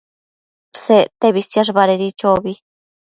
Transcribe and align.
Sectebi 0.79 1.43
siash 1.49 1.69
badedi 1.79 2.09
chobi 2.23 2.55